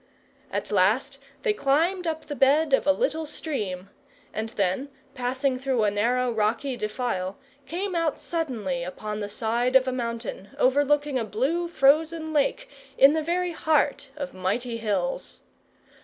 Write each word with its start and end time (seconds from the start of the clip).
At 0.51 0.71
last 0.71 1.19
they 1.43 1.53
climbed 1.53 2.07
up 2.07 2.25
the 2.25 2.33
bed 2.35 2.73
of 2.73 2.87
a 2.87 2.91
little 2.91 3.27
stream, 3.27 3.91
and 4.33 4.49
then, 4.49 4.89
passing 5.13 5.59
through 5.59 5.83
a 5.83 5.91
narrow 5.91 6.31
rocky 6.31 6.75
defile, 6.75 7.37
came 7.67 7.93
out 7.93 8.19
suddenly 8.19 8.83
upon 8.83 9.19
the 9.19 9.29
side 9.29 9.75
of 9.75 9.87
a 9.87 9.91
mountain, 9.93 10.49
overlooking 10.57 11.19
a 11.19 11.23
blue 11.23 11.67
frozen 11.67 12.33
lake 12.33 12.67
in 12.97 13.13
the 13.13 13.21
very 13.21 13.51
heart 13.51 14.09
of 14.17 14.33
mighty 14.33 14.77
hills. 14.77 15.37